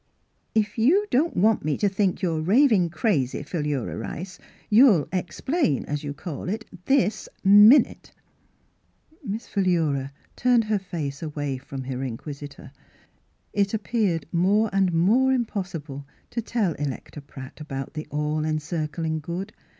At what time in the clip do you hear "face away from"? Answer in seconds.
10.79-11.83